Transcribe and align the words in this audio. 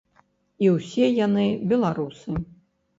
І 0.65 0.71
ўсе 0.77 1.05
яны 1.19 1.47
беларусы. 1.75 2.31